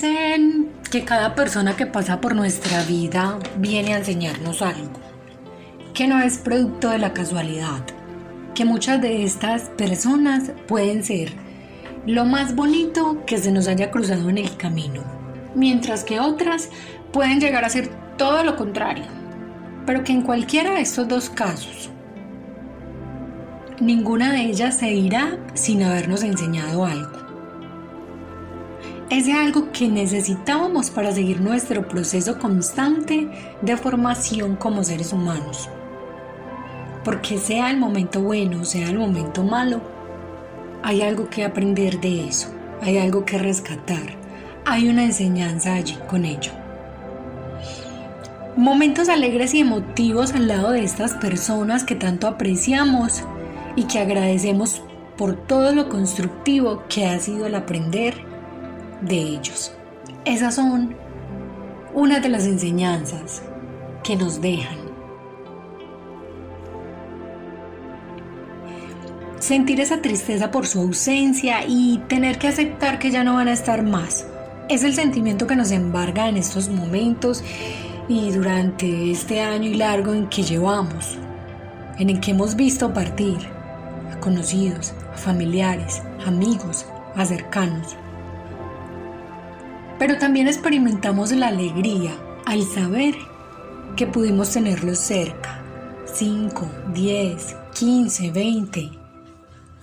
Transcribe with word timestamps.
Dicen 0.00 0.70
que 0.92 1.04
cada 1.04 1.34
persona 1.34 1.74
que 1.74 1.84
pasa 1.84 2.20
por 2.20 2.36
nuestra 2.36 2.84
vida 2.84 3.40
viene 3.56 3.94
a 3.94 3.98
enseñarnos 3.98 4.62
algo, 4.62 5.00
que 5.92 6.06
no 6.06 6.20
es 6.22 6.38
producto 6.38 6.90
de 6.90 6.98
la 6.98 7.12
casualidad, 7.12 7.84
que 8.54 8.64
muchas 8.64 9.02
de 9.02 9.24
estas 9.24 9.62
personas 9.70 10.52
pueden 10.68 11.02
ser 11.02 11.32
lo 12.06 12.24
más 12.24 12.54
bonito 12.54 13.24
que 13.26 13.38
se 13.38 13.50
nos 13.50 13.66
haya 13.66 13.90
cruzado 13.90 14.30
en 14.30 14.38
el 14.38 14.56
camino, 14.56 15.02
mientras 15.56 16.04
que 16.04 16.20
otras 16.20 16.70
pueden 17.12 17.40
llegar 17.40 17.64
a 17.64 17.68
ser 17.68 17.88
todo 18.16 18.44
lo 18.44 18.54
contrario, 18.54 19.06
pero 19.84 20.04
que 20.04 20.12
en 20.12 20.22
cualquiera 20.22 20.74
de 20.74 20.82
estos 20.82 21.08
dos 21.08 21.28
casos, 21.28 21.90
ninguna 23.80 24.30
de 24.30 24.42
ellas 24.42 24.78
se 24.78 24.92
irá 24.92 25.40
sin 25.54 25.82
habernos 25.82 26.22
enseñado 26.22 26.84
algo. 26.84 27.27
Ese 29.10 29.32
algo 29.32 29.72
que 29.72 29.88
necesitábamos 29.88 30.90
para 30.90 31.12
seguir 31.12 31.40
nuestro 31.40 31.88
proceso 31.88 32.38
constante 32.38 33.26
de 33.62 33.76
formación 33.78 34.56
como 34.56 34.84
seres 34.84 35.14
humanos. 35.14 35.70
Porque 37.04 37.38
sea 37.38 37.70
el 37.70 37.78
momento 37.78 38.20
bueno, 38.20 38.66
sea 38.66 38.90
el 38.90 38.98
momento 38.98 39.42
malo, 39.42 39.80
hay 40.82 41.00
algo 41.00 41.30
que 41.30 41.42
aprender 41.42 42.02
de 42.02 42.28
eso, 42.28 42.48
hay 42.82 42.98
algo 42.98 43.24
que 43.24 43.38
rescatar, 43.38 44.14
hay 44.66 44.90
una 44.90 45.04
enseñanza 45.04 45.72
allí 45.72 45.96
con 46.06 46.26
ello. 46.26 46.52
Momentos 48.56 49.08
alegres 49.08 49.54
y 49.54 49.60
emotivos 49.60 50.34
al 50.34 50.48
lado 50.48 50.72
de 50.72 50.84
estas 50.84 51.14
personas 51.14 51.82
que 51.82 51.94
tanto 51.94 52.26
apreciamos 52.26 53.22
y 53.74 53.84
que 53.84 54.00
agradecemos 54.00 54.82
por 55.16 55.34
todo 55.34 55.74
lo 55.74 55.88
constructivo 55.88 56.82
que 56.90 57.06
ha 57.06 57.18
sido 57.20 57.46
el 57.46 57.54
aprender 57.54 58.27
de 59.00 59.16
ellos. 59.16 59.72
Esas 60.24 60.54
son 60.54 60.94
una 61.94 62.20
de 62.20 62.28
las 62.28 62.46
enseñanzas 62.46 63.42
que 64.02 64.16
nos 64.16 64.40
dejan. 64.40 64.78
Sentir 69.38 69.80
esa 69.80 70.02
tristeza 70.02 70.50
por 70.50 70.66
su 70.66 70.80
ausencia 70.80 71.64
y 71.66 72.02
tener 72.08 72.38
que 72.38 72.48
aceptar 72.48 72.98
que 72.98 73.10
ya 73.10 73.24
no 73.24 73.34
van 73.34 73.48
a 73.48 73.52
estar 73.52 73.82
más. 73.82 74.26
Es 74.68 74.84
el 74.84 74.94
sentimiento 74.94 75.46
que 75.46 75.56
nos 75.56 75.70
embarga 75.70 76.28
en 76.28 76.36
estos 76.36 76.68
momentos 76.68 77.42
y 78.08 78.30
durante 78.32 79.10
este 79.10 79.40
año 79.40 79.70
y 79.70 79.74
largo 79.74 80.12
en 80.12 80.28
que 80.28 80.42
llevamos, 80.42 81.18
en 81.98 82.10
el 82.10 82.20
que 82.20 82.32
hemos 82.32 82.56
visto 82.56 82.92
partir 82.92 83.38
a 84.12 84.18
conocidos, 84.20 84.92
a 85.14 85.16
familiares, 85.16 86.02
amigos, 86.26 86.84
a 87.14 87.24
cercanos. 87.24 87.96
Pero 89.98 90.18
también 90.18 90.48
experimentamos 90.48 91.32
la 91.32 91.48
alegría 91.48 92.16
al 92.46 92.62
saber 92.62 93.14
que 93.96 94.06
pudimos 94.06 94.52
tenerlos 94.52 94.98
cerca. 94.98 95.62
5, 96.14 96.70
10, 96.94 97.56
15, 97.78 98.30
20, 98.30 98.90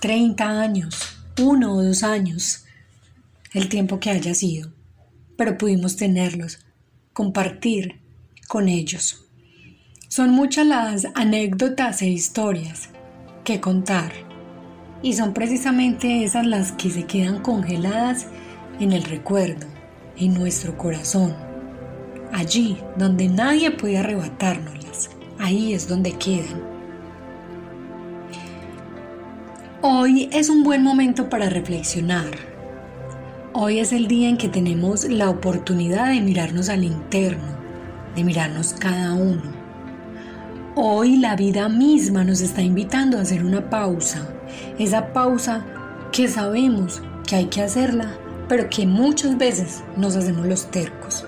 30 0.00 0.60
años, 0.60 1.18
uno 1.40 1.74
o 1.74 1.82
dos 1.82 2.02
años, 2.02 2.64
el 3.52 3.68
tiempo 3.68 4.00
que 4.00 4.10
haya 4.10 4.34
sido. 4.34 4.72
Pero 5.36 5.56
pudimos 5.58 5.96
tenerlos, 5.96 6.58
compartir 7.12 8.00
con 8.48 8.68
ellos. 8.68 9.24
Son 10.08 10.30
muchas 10.30 10.66
las 10.66 11.06
anécdotas 11.14 12.00
e 12.02 12.08
historias 12.08 12.88
que 13.44 13.60
contar 13.60 14.12
y 15.02 15.12
son 15.12 15.34
precisamente 15.34 16.24
esas 16.24 16.46
las 16.46 16.72
que 16.72 16.90
se 16.90 17.04
quedan 17.04 17.42
congeladas 17.42 18.26
en 18.80 18.92
el 18.92 19.04
recuerdo, 19.04 19.66
en 20.18 20.34
nuestro 20.34 20.76
corazón, 20.76 21.34
allí 22.32 22.78
donde 22.96 23.28
nadie 23.28 23.70
puede 23.70 23.98
arrebatárnoslas, 23.98 25.10
ahí 25.38 25.74
es 25.74 25.88
donde 25.88 26.12
quedan. 26.12 26.62
Hoy 29.82 30.28
es 30.32 30.48
un 30.48 30.64
buen 30.64 30.82
momento 30.82 31.28
para 31.28 31.48
reflexionar. 31.48 32.30
Hoy 33.52 33.78
es 33.78 33.92
el 33.92 34.08
día 34.08 34.28
en 34.28 34.36
que 34.36 34.48
tenemos 34.48 35.04
la 35.04 35.30
oportunidad 35.30 36.08
de 36.08 36.20
mirarnos 36.20 36.68
al 36.68 36.84
interno, 36.84 37.56
de 38.14 38.24
mirarnos 38.24 38.72
cada 38.72 39.14
uno. 39.14 39.42
Hoy 40.74 41.16
la 41.16 41.36
vida 41.36 41.68
misma 41.68 42.24
nos 42.24 42.40
está 42.40 42.62
invitando 42.62 43.16
a 43.16 43.22
hacer 43.22 43.44
una 43.44 43.70
pausa, 43.70 44.28
esa 44.78 45.12
pausa 45.12 45.64
que 46.12 46.28
sabemos 46.28 47.02
que 47.26 47.36
hay 47.36 47.46
que 47.46 47.62
hacerla, 47.62 48.12
pero 48.48 48.68
que 48.68 48.86
muchas 48.86 49.36
veces 49.38 49.82
nos 49.96 50.16
hacemos 50.16 50.46
los 50.46 50.70
tercos. 50.70 51.24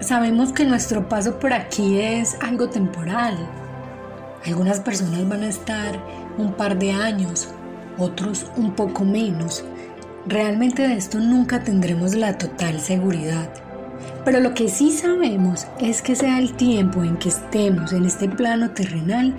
Sabemos 0.00 0.52
que 0.52 0.64
nuestro 0.64 1.08
paso 1.08 1.38
por 1.38 1.52
aquí 1.52 2.00
es 2.00 2.36
algo 2.40 2.68
temporal. 2.68 3.36
Algunas 4.44 4.80
personas 4.80 5.28
van 5.28 5.44
a 5.44 5.48
estar 5.48 5.98
un 6.38 6.54
par 6.54 6.78
de 6.78 6.90
años, 6.90 7.48
otros 7.98 8.46
un 8.56 8.72
poco 8.72 9.04
menos. 9.04 9.64
Realmente 10.26 10.86
de 10.88 10.94
esto 10.94 11.20
nunca 11.20 11.62
tendremos 11.62 12.14
la 12.14 12.36
total 12.36 12.80
seguridad. 12.80 13.48
Pero 14.24 14.40
lo 14.40 14.54
que 14.54 14.68
sí 14.68 14.90
sabemos 14.90 15.66
es 15.80 16.02
que 16.02 16.16
sea 16.16 16.38
el 16.38 16.54
tiempo 16.54 17.04
en 17.04 17.16
que 17.16 17.28
estemos 17.28 17.92
en 17.92 18.04
este 18.04 18.28
plano 18.28 18.70
terrenal, 18.70 19.34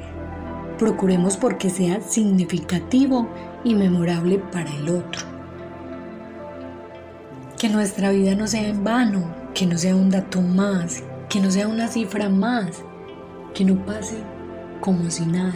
procuremos 0.77 1.37
porque 1.37 1.69
sea 1.69 2.01
significativo 2.01 3.29
y 3.63 3.75
memorable 3.75 4.39
para 4.39 4.73
el 4.75 4.89
otro. 4.89 5.32
Que 7.63 7.69
nuestra 7.69 8.11
vida 8.11 8.35
no 8.35 8.45
sea 8.45 8.67
en 8.67 8.83
vano, 8.83 9.23
que 9.53 9.65
no 9.65 9.77
sea 9.77 9.95
un 9.95 10.09
dato 10.09 10.41
más, 10.41 11.01
que 11.29 11.39
no 11.39 11.49
sea 11.49 11.69
una 11.69 11.87
cifra 11.87 12.27
más, 12.27 12.83
que 13.53 13.63
no 13.63 13.85
pase 13.85 14.17
como 14.81 15.09
si 15.09 15.25
nada. 15.25 15.53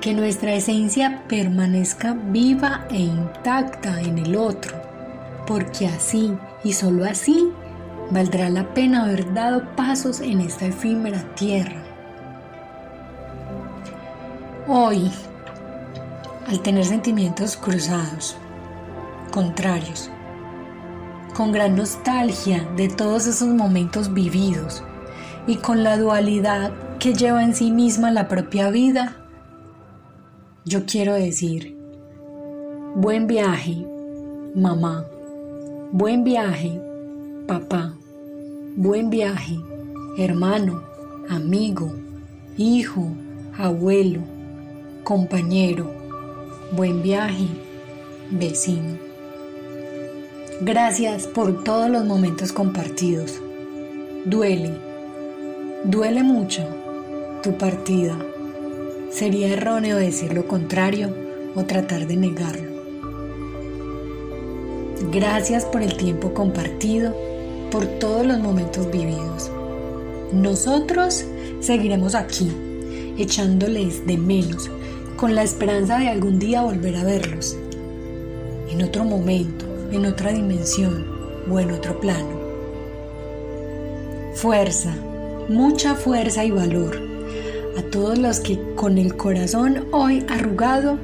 Que 0.00 0.14
nuestra 0.14 0.54
esencia 0.54 1.24
permanezca 1.28 2.14
viva 2.14 2.86
e 2.88 3.00
intacta 3.00 4.00
en 4.00 4.16
el 4.16 4.34
otro, 4.34 4.74
porque 5.46 5.88
así 5.88 6.32
y 6.64 6.72
solo 6.72 7.04
así 7.04 7.50
valdrá 8.10 8.48
la 8.48 8.72
pena 8.72 9.04
haber 9.04 9.34
dado 9.34 9.76
pasos 9.76 10.22
en 10.22 10.40
esta 10.40 10.64
efímera 10.64 11.22
tierra. 11.34 11.82
Hoy, 14.66 15.10
al 16.48 16.62
tener 16.62 16.86
sentimientos 16.86 17.58
cruzados, 17.58 18.38
contrarios, 19.30 20.10
con 21.34 21.52
gran 21.52 21.76
nostalgia 21.76 22.68
de 22.76 22.88
todos 22.88 23.26
esos 23.26 23.48
momentos 23.48 24.12
vividos 24.12 24.82
y 25.46 25.56
con 25.56 25.82
la 25.82 25.96
dualidad 25.96 26.72
que 26.98 27.14
lleva 27.14 27.42
en 27.42 27.54
sí 27.54 27.70
misma 27.70 28.10
la 28.10 28.28
propia 28.28 28.70
vida, 28.70 29.16
yo 30.64 30.86
quiero 30.86 31.14
decir, 31.14 31.76
buen 32.94 33.26
viaje, 33.26 33.86
mamá, 34.54 35.04
buen 35.92 36.24
viaje, 36.24 36.80
papá. 37.46 37.94
Buen 38.74 39.10
viaje, 39.10 39.60
hermano, 40.16 40.82
amigo, 41.28 41.92
hijo, 42.56 43.06
abuelo, 43.58 44.20
compañero. 45.04 45.90
Buen 46.74 47.02
viaje, 47.02 47.48
vecino. 48.30 49.11
Gracias 50.64 51.26
por 51.26 51.64
todos 51.64 51.90
los 51.90 52.04
momentos 52.04 52.52
compartidos. 52.52 53.40
Duele, 54.24 54.70
duele 55.82 56.22
mucho 56.22 56.62
tu 57.42 57.58
partida. 57.58 58.16
Sería 59.10 59.48
erróneo 59.48 59.96
decir 59.96 60.32
lo 60.32 60.46
contrario 60.46 61.12
o 61.56 61.64
tratar 61.64 62.06
de 62.06 62.16
negarlo. 62.16 62.70
Gracias 65.10 65.64
por 65.64 65.82
el 65.82 65.96
tiempo 65.96 66.32
compartido, 66.32 67.12
por 67.72 67.84
todos 67.98 68.24
los 68.24 68.38
momentos 68.38 68.88
vividos. 68.88 69.50
Nosotros 70.32 71.24
seguiremos 71.58 72.14
aquí, 72.14 72.52
echándoles 73.18 74.06
de 74.06 74.16
menos, 74.16 74.70
con 75.16 75.34
la 75.34 75.42
esperanza 75.42 75.98
de 75.98 76.08
algún 76.08 76.38
día 76.38 76.62
volver 76.62 76.94
a 76.94 77.02
verlos. 77.02 77.56
En 78.70 78.80
otro 78.80 79.04
momento, 79.04 79.71
en 79.92 80.06
otra 80.06 80.32
dimensión 80.32 81.06
o 81.50 81.60
en 81.60 81.70
otro 81.70 82.00
plano. 82.00 82.40
Fuerza, 84.34 84.94
mucha 85.48 85.94
fuerza 85.94 86.44
y 86.44 86.50
valor 86.50 86.98
a 87.78 87.82
todos 87.82 88.18
los 88.18 88.40
que 88.40 88.58
con 88.74 88.98
el 88.98 89.16
corazón 89.16 89.86
hoy 89.92 90.24
arrugado 90.28 90.98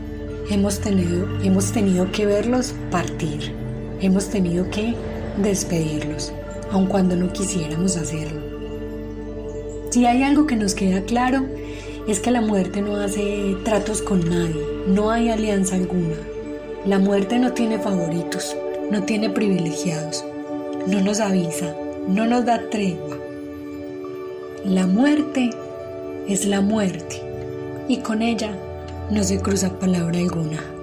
hemos 0.50 0.80
tenido, 0.80 1.26
hemos 1.42 1.72
tenido 1.72 2.10
que 2.10 2.26
verlos 2.26 2.74
partir 2.90 3.68
hemos 4.00 4.28
tenido 4.28 4.68
que 4.70 4.94
despedirlos, 5.42 6.32
aun 6.70 6.86
cuando 6.86 7.16
no 7.16 7.32
quisiéramos 7.32 7.96
hacerlo. 7.96 8.40
Si 9.90 10.06
hay 10.06 10.22
algo 10.22 10.46
que 10.46 10.56
nos 10.56 10.74
queda 10.74 11.02
claro, 11.02 11.44
es 12.06 12.20
que 12.20 12.30
la 12.30 12.40
muerte 12.40 12.80
no 12.80 12.96
hace 12.96 13.56
tratos 13.64 14.02
con 14.02 14.28
nadie, 14.28 14.62
no 14.86 15.10
hay 15.10 15.30
alianza 15.30 15.76
alguna. 15.76 16.16
La 16.86 16.98
muerte 16.98 17.38
no 17.38 17.52
tiene 17.52 17.78
favoritos, 17.78 18.56
no 18.90 19.02
tiene 19.04 19.30
privilegiados, 19.30 20.24
no 20.86 21.00
nos 21.00 21.20
avisa, 21.20 21.74
no 22.08 22.26
nos 22.26 22.44
da 22.44 22.68
tregua. 22.70 23.18
La 24.64 24.86
muerte 24.86 25.50
es 26.26 26.46
la 26.46 26.60
muerte 26.60 27.22
y 27.88 27.98
con 27.98 28.22
ella 28.22 28.50
no 29.10 29.22
se 29.22 29.40
cruza 29.40 29.78
palabra 29.78 30.18
alguna. 30.18 30.77